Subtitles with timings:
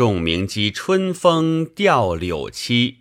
[0.00, 3.00] 众鸣击春风吊柳栖。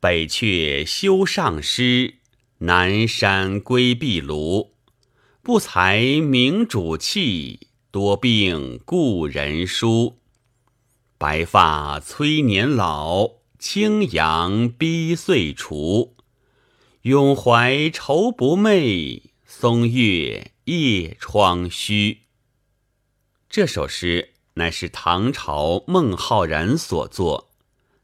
[0.00, 2.14] 北阙修上师，
[2.60, 4.70] 南山归壁庐。
[5.42, 10.20] 不才明主气，多病故人疏。
[11.18, 16.16] 白发催年老，青阳逼岁除。
[17.02, 22.22] 永怀愁不寐，松月夜窗虚。
[23.50, 27.50] 这首诗乃是唐朝孟浩然所作，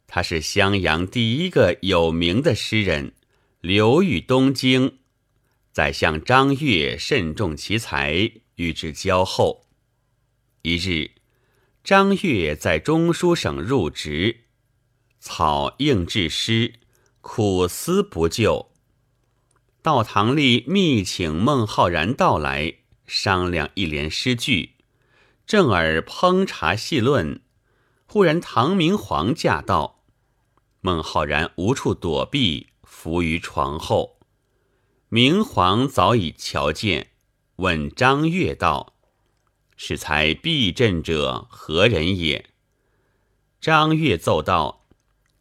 [0.07, 3.15] 他是襄阳第一个有名的诗人，
[3.61, 4.99] 流寓东京。
[5.73, 9.65] 宰相张悦慎重其才，与之交厚。
[10.61, 11.13] 一日，
[11.83, 14.41] 张悦在中书省入职，
[15.19, 16.75] 草应制诗，
[17.23, 18.71] 苦思不就。
[19.81, 22.75] 道堂里密请孟浩然到来，
[23.07, 24.73] 商量一联诗句。
[25.47, 27.41] 正耳烹茶细论，
[28.07, 30.03] 忽然唐明皇驾到，
[30.81, 34.19] 孟浩然无处躲避，伏于床后。
[35.09, 37.09] 明皇早已瞧见，
[37.57, 38.95] 问张悦道
[39.77, 42.47] ：“是才避朕者何人也？”
[43.61, 44.87] 张悦奏道：“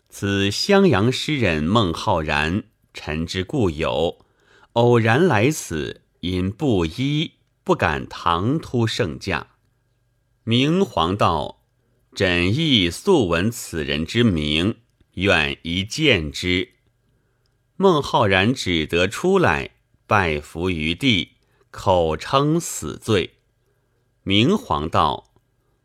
[0.09, 4.25] 此襄阳诗人孟浩然，臣之故友，
[4.73, 9.47] 偶然来此，因布衣，不敢唐突圣驾。”
[10.43, 11.61] 明皇道
[12.15, 14.77] ：“朕亦素闻此人之名，
[15.13, 16.69] 愿一见之。”
[17.77, 19.71] 孟浩然只得出来
[20.07, 21.33] 拜伏于地，
[21.69, 23.35] 口称死罪。
[24.23, 25.31] 明皇道：“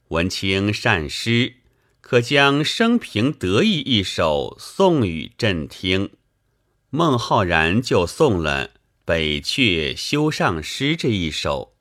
[0.09, 1.57] 闻卿善诗，
[2.01, 6.11] 可将生平得意一首送与朕听。”
[6.89, 8.69] 孟浩然就送了
[9.05, 11.75] 《北阙修上诗》这一首。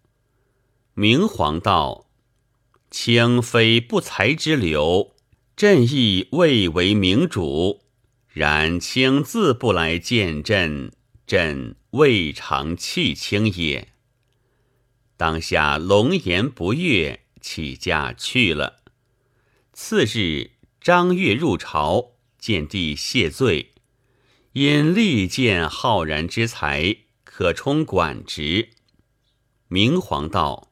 [0.93, 2.04] 明皇道
[2.91, 5.15] ：“卿非不才之流，
[5.55, 7.81] 朕亦未为明主。”
[8.35, 10.91] 然卿自不来见朕，
[11.25, 13.93] 朕未尝弃卿也。
[15.15, 18.81] 当下龙颜不悦，起驾去了。
[19.71, 20.51] 次日，
[20.81, 23.71] 张悦入朝，见帝谢罪，
[24.51, 28.71] 因力荐浩然之才，可充管职。
[29.69, 30.69] 明皇道：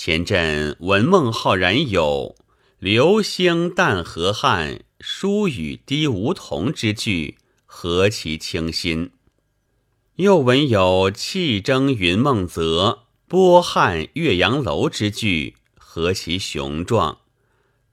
[0.00, 2.36] 前阵闻孟浩然有
[2.78, 4.84] “流星淡河汉”。
[5.00, 7.36] 疏雨滴梧桐之句，
[7.66, 9.10] 何其清新！
[10.14, 17.18] 又闻有气蒸云梦泽，波撼岳阳楼之句，何其雄壮！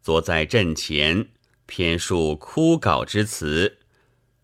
[0.03, 1.29] 坐在阵前，
[1.66, 3.79] 偏述枯槁之词，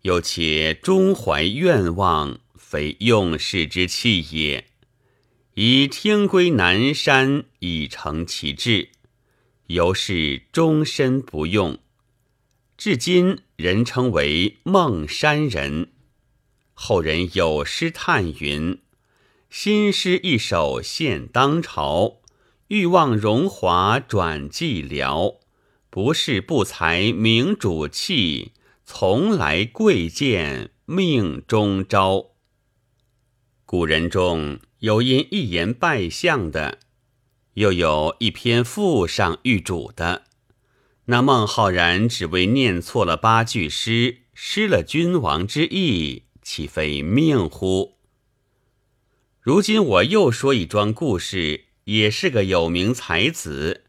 [0.01, 4.70] 又且中怀愿望，非用事之气也。
[5.55, 8.87] 以听归南山，以成其志，
[9.67, 11.77] 犹是终身不用。
[12.77, 15.91] 至今人称为孟山人。
[16.73, 18.79] 后人有诗叹云
[19.51, 22.21] ：“新诗一首现当朝，
[22.69, 25.39] 欲望荣华转寂寥。
[25.89, 28.53] 不是不才明主气，
[28.85, 32.27] 从来贵贱命中招。”
[33.67, 36.79] 古人中有因一言拜相的，
[37.53, 40.23] 又有一篇赋上御主的。
[41.05, 47.99] 那孟浩然只为念错了八句诗，失了君王之意，岂非命乎？
[49.39, 53.83] 如今我又说一桩故事，也是个有名才子，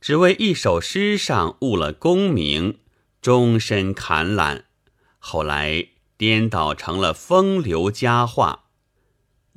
[0.00, 2.78] 只为一首诗上误了功名，
[3.20, 4.66] 终身坎懒，
[5.18, 8.66] 后来颠倒成了风流佳话。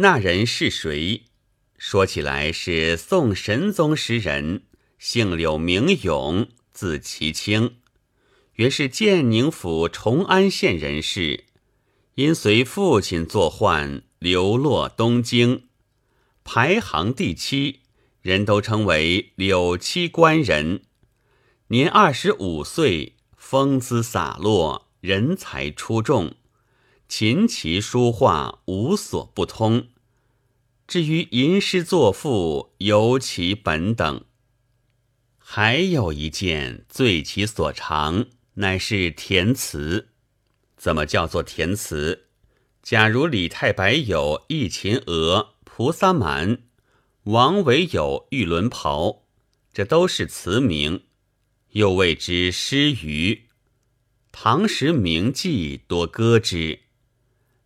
[0.02, 1.26] 那人是谁？
[1.78, 4.64] 说起来是宋神宗时人，
[4.98, 6.48] 姓柳名永。
[6.74, 7.76] 字其清，
[8.54, 11.44] 原是建宁府崇安县人士，
[12.16, 15.66] 因随父亲作宦，流落东京，
[16.44, 17.82] 排行第七，
[18.24, 20.82] 人都称为柳七官人。
[21.68, 26.34] 年二十五岁，风姿洒落，人才出众，
[27.12, 29.90] 琴棋书画无所不通。
[30.88, 34.24] 至于吟诗作赋，尤其本等。
[35.38, 40.08] 还有一件最其所长，乃是填词。
[40.78, 42.28] 怎么叫做填词？
[42.82, 46.56] 假如李太白有《忆秦娥》《菩萨蛮》，
[47.24, 49.08] 王维有《玉轮袍》，
[49.74, 51.04] 这都是词名，
[51.72, 53.48] 又谓之诗余。
[54.32, 56.80] 唐时名妓多歌之。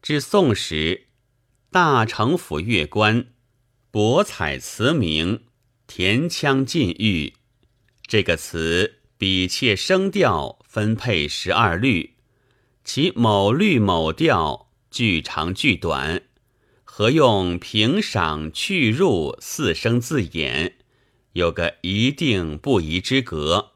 [0.05, 1.07] 至宋时，
[1.71, 3.33] 大城府乐官
[3.89, 5.45] 博采词名，
[5.87, 7.33] 填腔禁欲。
[8.05, 12.17] 这个词比切声调分配十二律，
[12.83, 16.21] 其某律某调句长句短，
[16.83, 20.77] 合用平赏去入四声字眼，
[21.33, 23.71] 有个一定不宜之格。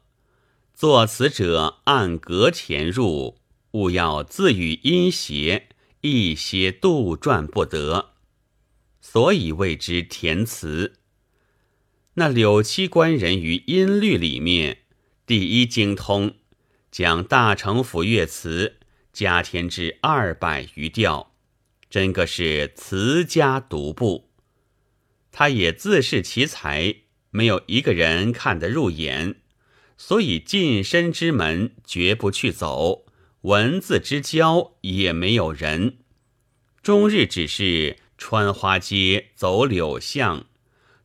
[0.76, 3.40] 作词者按格填入，
[3.72, 5.69] 勿要字语音谐
[6.02, 8.12] 一些杜撰不得，
[9.00, 10.94] 所以谓之填词。
[12.14, 14.78] 那柳七官人于音律里面
[15.26, 16.34] 第一精通，
[16.90, 18.78] 将大城府乐词
[19.12, 21.34] 加添至二百余调，
[21.88, 24.30] 真个是词家独步。
[25.30, 26.96] 他也自恃其才，
[27.30, 29.36] 没有一个人看得入眼，
[29.96, 33.04] 所以近身之门绝不去走，
[33.42, 35.98] 文字之交也没有人，
[36.82, 40.46] 终日只是穿花街走柳巷。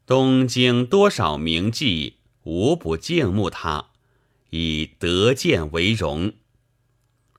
[0.05, 3.91] 东京多少名妓无不敬慕他，
[4.49, 6.33] 以得见为荣。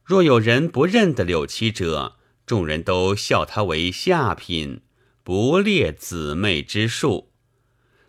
[0.03, 2.17] 若有人不认得柳七者，
[2.47, 4.81] 众人都笑他为下品，
[5.23, 7.33] 不列姊妹之数。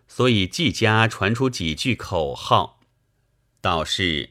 [0.06, 2.80] 所以季家传出几句口号，
[3.60, 4.30] 道是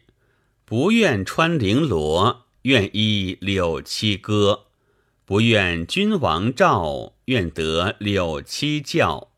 [0.65, 4.65] 不愿穿绫罗，愿依柳七歌；
[5.23, 9.31] 不愿君王诏，愿得柳七教。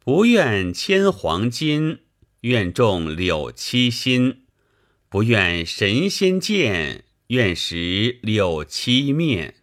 [0.00, 2.00] 不愿千黄金，
[2.40, 4.38] 愿中柳七心；
[5.08, 9.54] 不愿神仙见，愿识柳七面。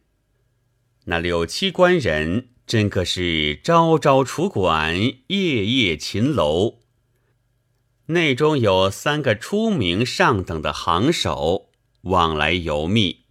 [1.04, 4.98] 那柳七官人真个是朝朝楚馆，
[5.28, 6.80] 夜夜秦楼。
[8.06, 11.70] 内中有三个出名上等的行首，
[12.04, 13.26] 往来尤密。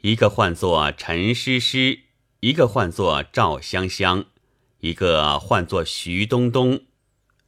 [0.00, 2.00] 一个唤作陈诗诗，
[2.40, 4.26] 一个唤作赵香香。
[4.80, 6.84] 一个唤作徐东东，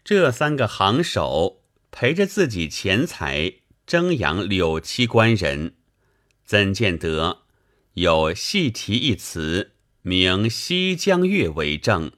[0.02, 1.60] 这三个行首
[1.90, 5.74] 陪着自己钱财争养柳七官人，
[6.46, 7.42] 怎见得
[7.92, 12.10] 有戏题一词名《西江月》为证？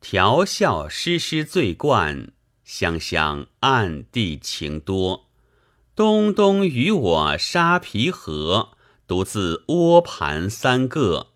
[0.00, 2.32] 调笑诗诗醉冠，
[2.64, 5.23] 香香暗地情多。
[5.96, 8.70] 东东与我沙皮河，
[9.06, 11.28] 独自窝盘三个。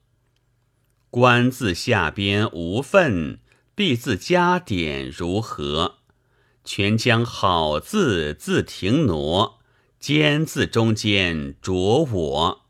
[1.11, 3.39] 官字下边无份，
[3.77, 5.99] 必字加点如何？
[6.65, 9.61] 全将好字字停挪，
[10.01, 12.63] 兼字中间着我。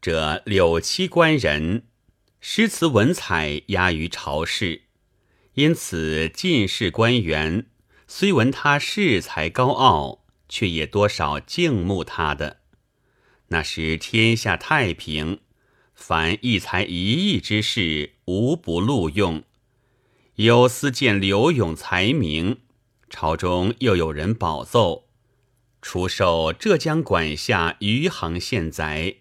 [0.00, 1.84] 这柳七官人
[2.40, 4.84] 诗词文采压于朝士，
[5.52, 7.66] 因此进士官员
[8.08, 10.23] 虽闻他恃才高傲，
[10.54, 12.58] 却也多少敬慕他的。
[13.48, 15.40] 那时天下太平。
[15.96, 19.42] 凡一才一艺之士，无不录用。
[20.36, 22.58] 有司见刘永才名，
[23.08, 25.06] 朝中又有人保奏，
[25.80, 29.16] 出授浙江管辖余杭县宰。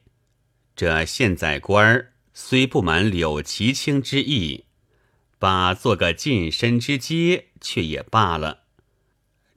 [0.75, 4.65] 这县宰官儿虽不满柳其清之意，
[5.37, 8.62] 把做个近身之阶，却也罢了。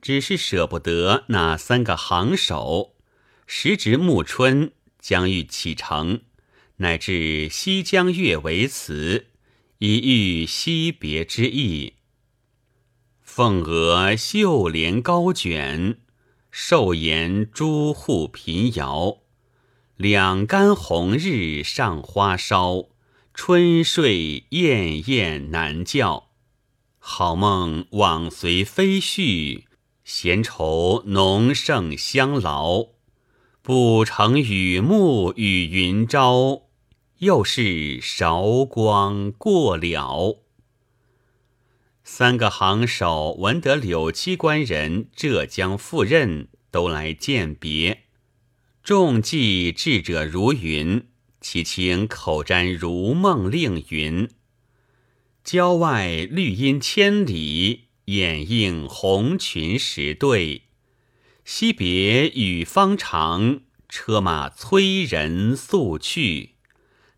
[0.06, 2.94] 只是舍不得那三个行首，
[3.44, 4.70] 时值暮春，
[5.00, 6.20] 将欲启程。
[6.76, 9.26] 乃至西江月为词，
[9.78, 11.94] 以喻惜别之意。
[13.20, 15.98] 凤娥绣帘高卷，
[16.52, 19.22] 寿筵朱户频摇。
[19.96, 22.90] 两竿红日上花梢，
[23.34, 26.28] 春睡燕燕难觉。
[27.00, 29.64] 好梦往随飞絮，
[30.06, 32.90] 闲愁浓胜相劳。
[33.60, 36.62] 不成雨幕与云朝。
[37.18, 40.44] 又是韶光过了，
[42.04, 48.04] 三个行首闻得柳七官人浙江赴任，都来饯别。
[48.84, 51.08] 众记智者如云，
[51.40, 54.28] 其清口占如梦令云。
[55.42, 60.62] 郊外绿荫千里，掩映红裙十对。
[61.44, 66.56] 惜别雨方长，车马催人速去。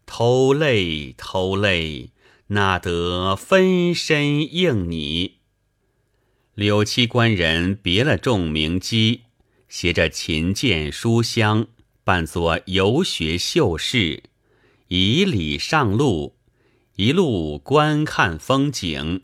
[0.05, 2.11] 偷泪偷泪，
[2.49, 5.37] 哪得分身应你？
[6.55, 9.23] 柳七官人别了众名姬，
[9.69, 11.69] 携着琴剑书香，
[12.05, 14.23] 扮作游学秀士，
[14.89, 16.37] 以礼上路，
[16.97, 19.23] 一路观看风景，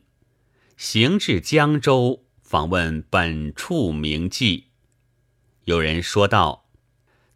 [0.86, 4.64] 行至江州，访问本处名妓。
[5.64, 6.66] 有人说道：“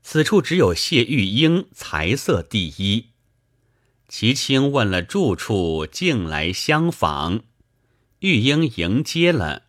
[0.04, 3.06] 此处只有谢玉英才色第一。”
[4.06, 7.44] 齐青问了住处，竟来相访。
[8.18, 9.62] 玉英迎接了，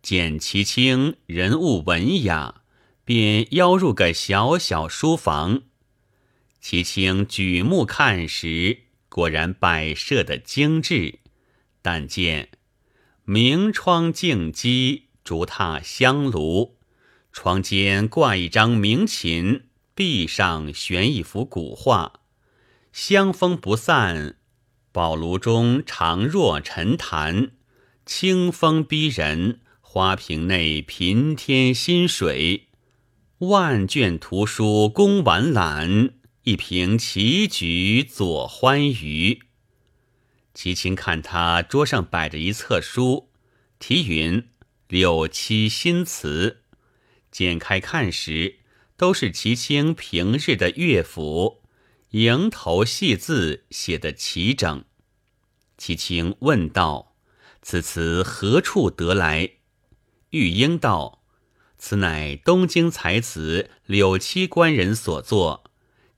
[0.00, 2.62] 见齐清人物文雅，
[3.04, 5.64] 便邀入个小小书房。
[6.62, 11.18] 齐清举目看时，果然摆设的精致。
[11.82, 12.48] 但见
[13.28, 16.76] 明窗净几，竹榻香炉，
[17.32, 19.64] 窗间挂一张明琴，
[19.96, 22.20] 壁上悬一幅古画，
[22.92, 24.36] 香风不散。
[24.92, 27.50] 宝炉中常若沉潭，
[28.04, 29.58] 清风逼人。
[29.80, 32.68] 花瓶内平添新水，
[33.38, 36.10] 万卷图书供玩览，
[36.44, 39.45] 一瓶棋局佐欢娱。
[40.56, 43.28] 齐青看他桌上摆着一册书，
[43.78, 44.40] 题云
[44.88, 46.62] 《柳七新词》，
[47.30, 48.60] 剪开看时，
[48.96, 51.60] 都是齐青平日的乐府，
[52.12, 54.82] 蝇头细字写得齐整。
[55.76, 57.14] 齐青问道
[57.60, 59.50] ：“此词何处得来？”
[60.32, 61.22] 玉英道
[61.76, 65.64] ：“此乃东京才子柳七官人所作，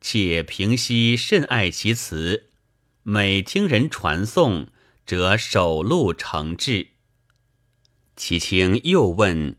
[0.01, 2.48] 且平西甚爱其词，
[3.11, 4.67] 每听人传颂，
[5.07, 6.89] 则手录成志。”
[8.15, 9.57] 其卿又问：“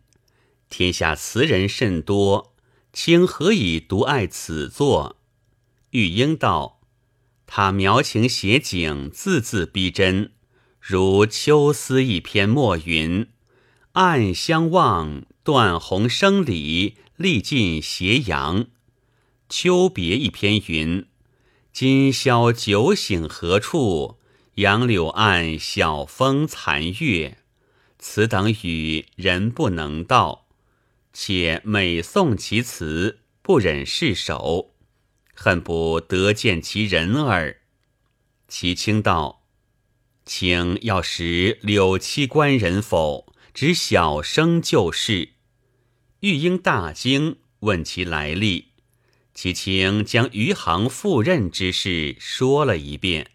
[0.70, 2.53] 天下词人甚多，
[2.94, 5.18] 卿何以独爱此作？”
[5.89, 6.82] 玉英道
[7.48, 10.32] ：“他描情写景，字字逼真，
[10.79, 13.29] 如秋思一篇墨云。”
[13.94, 18.68] 暗相望，断鸿声里，历尽斜阳。
[19.50, 21.08] 秋别一篇云：
[21.71, 24.19] 今宵酒醒何处？
[24.55, 27.38] 杨柳岸，晓风残月。
[27.97, 30.47] 此等语人不能道，
[31.13, 34.73] 且每诵其词，不忍释手，
[35.33, 37.61] 恨不得见其人耳。
[38.47, 39.43] 其清道：
[40.25, 43.33] 请要识柳七官人否？
[43.53, 45.29] 只小声就是。
[46.21, 48.68] 玉英大惊，问其来历。
[49.41, 53.31] 齐卿将余杭赴任之事说了一遍。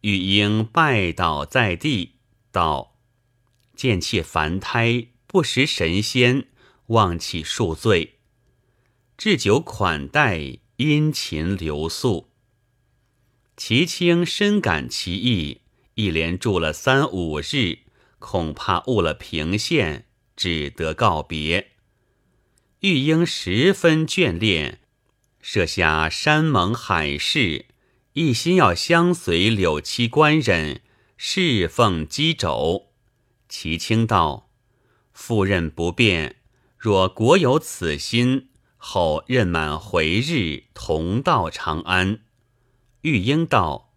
[0.00, 2.16] 玉英拜倒在地，
[2.50, 2.96] 道
[3.76, 6.48] ：“贱妾凡胎，不识神仙，
[6.86, 8.18] 忘弃恕罪。”
[9.16, 12.32] 置酒款待，殷勤留宿。
[13.56, 15.60] 齐青深感其意，
[15.94, 17.78] 一连住了三五日。
[18.18, 21.70] 恐怕误了平线，只得告别。
[22.80, 24.79] 玉英十分眷恋，
[25.42, 27.66] 设下山盟海誓，
[28.12, 30.82] 一心要相随柳七官人，
[31.16, 32.88] 侍奉箕帚。
[33.48, 34.50] 齐清道
[35.12, 36.36] ：“赴任不便，
[36.78, 42.20] 若国有此心，后任满回日，同到长安。”
[43.02, 43.94] 玉英道：“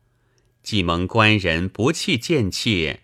[0.63, 3.01] 既蒙官人不弃贱妾。”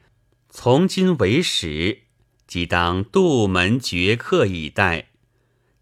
[0.51, 2.03] 从今为始，
[2.47, 5.09] 即当杜门绝客以待，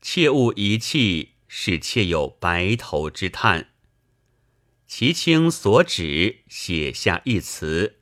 [0.01, 3.69] 切勿遗弃，使妾有白头之叹。
[4.85, 7.97] 其卿所指，写下一词，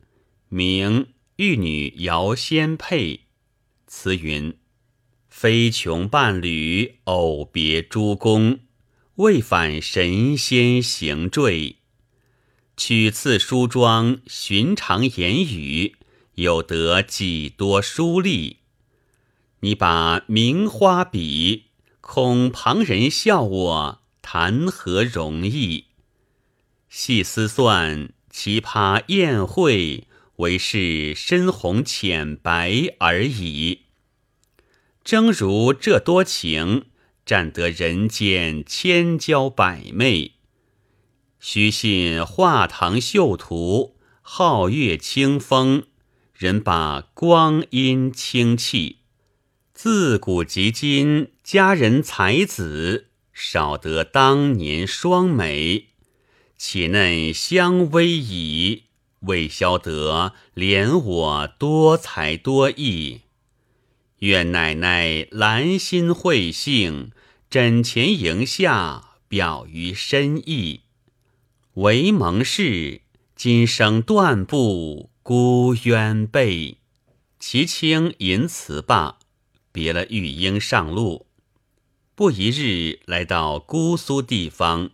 [0.49, 1.03] 名
[1.37, 3.13] 《玉女遥仙配》。
[3.87, 4.57] 词云：
[5.29, 8.59] 非穷伴侣，偶别诸公，
[9.15, 11.77] 未返神仙行坠。
[12.77, 15.95] 取次梳妆，寻常言语。
[16.35, 18.57] 有得几多书吏？
[19.61, 21.64] 你把名花比，
[22.07, 25.85] 恐旁人笑我，谈何容易？
[26.87, 33.85] 细思算，奇葩宴会，唯是深红浅白而已。
[35.03, 36.85] 正如这多情，
[37.25, 40.33] 占得人间千娇百媚。
[41.39, 45.87] 须信画堂绣图，皓月清风。
[46.35, 48.99] 人把光阴清气，
[49.75, 55.87] 自古及今，佳人才子少得当年双眉，
[56.57, 58.83] 岂嫩相偎倚，
[59.19, 63.23] 未消得怜我多才多艺。
[64.19, 67.11] 愿奶奶兰心慧性，
[67.49, 70.83] 枕前迎下，表于深意。
[71.73, 73.01] 唯蒙氏
[73.35, 75.09] 今生断不。
[75.21, 76.77] 孤鸳背，
[77.39, 79.17] 齐青吟词罢，
[79.75, 81.27] 别了玉英上路。
[82.15, 84.91] 不一日，来到姑苏地方，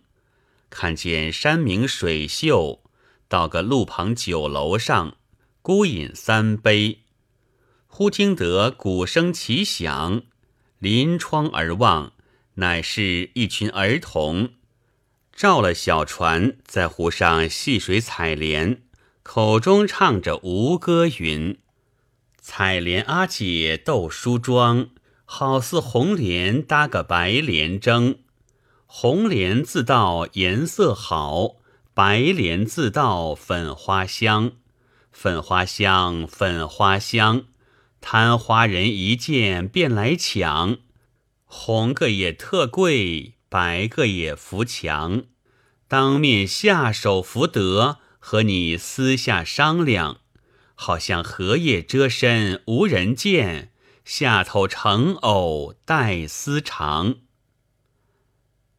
[0.68, 2.82] 看见山明水秀，
[3.28, 5.16] 到个路旁酒楼上，
[5.62, 6.98] 孤饮三杯。
[7.86, 10.22] 忽听得鼓声齐响，
[10.80, 12.14] 临窗而望，
[12.54, 14.54] 乃是一群儿童，
[15.32, 18.82] 照了小船，在湖上戏水采莲。
[19.22, 21.56] 口中唱着吴歌云
[22.44, 24.88] ：“采莲阿姐斗梳妆，
[25.24, 28.18] 好似红莲搭个白莲争。
[28.84, 31.58] 红莲自道颜色好，
[31.94, 34.54] 白莲自道粉花香。
[35.12, 37.44] 粉花香，粉花香，
[38.00, 40.78] 贪花人一见便来抢。
[41.44, 45.22] 红个也特贵，白个也扶墙。
[45.86, 50.21] 当面下手福德，和你私下商量。
[50.82, 53.70] 好像荷叶遮身无人见，
[54.04, 57.18] 下头成藕带丝长。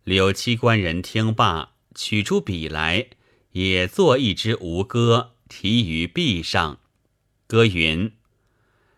[0.03, 3.07] 柳七官人听罢，取出笔来，
[3.53, 6.79] 也作一支吴歌，题于壁上。
[7.47, 8.11] 歌云：“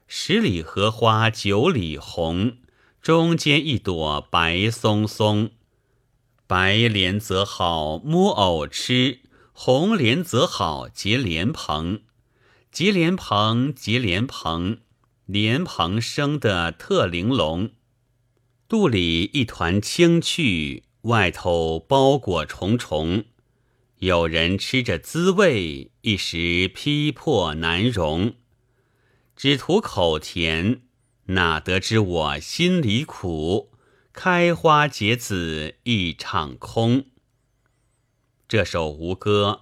[0.07, 2.57] 十里荷花九里红，
[3.03, 5.51] 中间一朵白松松。”
[6.47, 9.19] 白莲则好摸藕吃，
[9.53, 12.01] 红莲则好结莲蓬。
[12.75, 14.79] 结莲蓬，结莲蓬，
[15.27, 17.71] 莲蓬生得特玲珑。
[18.67, 23.23] 肚里一团青趣，外头包裹重重。
[23.99, 28.33] 有人吃着滋味，一时批破难容。
[29.37, 30.81] 只图口甜，
[31.27, 33.71] 哪得知我心里苦？
[34.11, 37.05] 开花结籽一场空。
[38.49, 39.61] 这首吴歌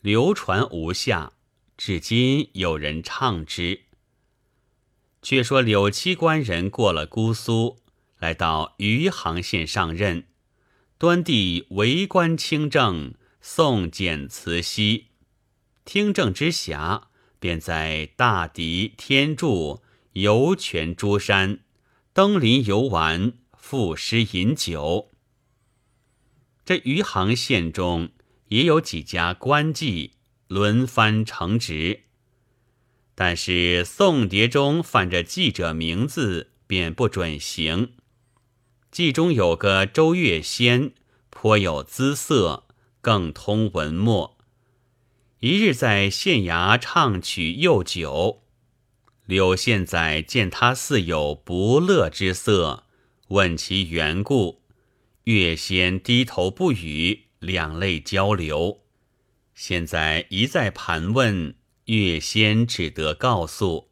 [0.00, 1.34] 流传无下，
[1.76, 3.82] 至今有人唱之。
[5.22, 7.78] 却说柳七官人过了姑苏，
[8.18, 10.26] 来到余杭县上任，
[10.98, 15.06] 端地为官清正，诵简慈禧，
[15.84, 17.04] 听政之暇，
[17.38, 21.60] 便在大敌、天柱、游泉诸山
[22.12, 23.34] 登临游玩。
[23.66, 25.10] 赋诗饮酒。
[26.66, 28.10] 这余杭县中
[28.48, 30.10] 也有几家官妓
[30.48, 32.02] 轮番承职，
[33.14, 37.92] 但是送牒中犯着记者名字，便不准行。
[38.90, 40.92] 记中有个周月仙，
[41.30, 42.64] 颇有姿色，
[43.00, 44.36] 更通文墨。
[45.40, 48.42] 一日在县衙唱曲又酒，
[49.26, 52.84] 柳县宰见他似有不乐之色。
[53.28, 54.62] 问其缘故，
[55.24, 58.83] 月仙低头不语，两泪交流。
[59.54, 63.90] 现在一再盘问，月仙只得告诉：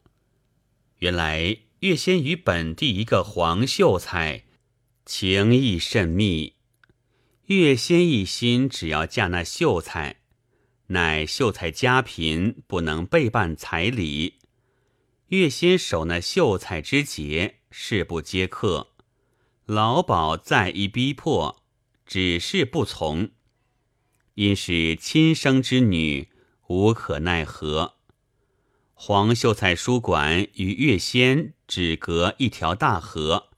[0.97, 4.43] 原来月仙与本地一个黄秀才
[5.05, 6.55] 情谊甚密，
[7.45, 10.17] 月仙一心只要嫁那秀才，
[10.87, 14.39] 乃秀才家贫，不能备办彩礼。
[15.27, 18.89] 月仙守那秀才之节，誓不接客。
[19.65, 21.63] 老鸨再一逼迫，
[22.05, 23.31] 只是不从，
[24.35, 26.29] 因是亲生之女，
[26.67, 27.95] 无可奈何。
[28.93, 33.49] 黄秀才书馆与月仙只隔一条大河，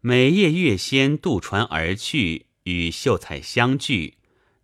[0.00, 4.18] 每夜月仙渡船而去，与秀才相聚，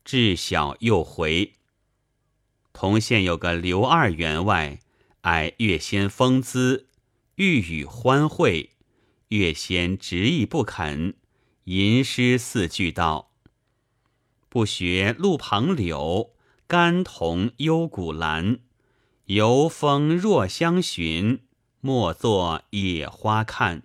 [0.05, 1.55] 至晓又回。
[2.73, 4.81] 同县有个刘二员外，
[5.23, 6.89] 爱月仙风姿，
[7.37, 8.71] 欲与欢会。
[9.29, 11.15] 月仙执意不肯，
[11.65, 13.33] 吟诗四句道
[14.55, 16.31] ：“不学路旁柳，
[16.69, 18.61] 甘同幽谷兰。
[19.25, 21.41] 游风若相寻，
[21.81, 23.83] 莫作野花看。”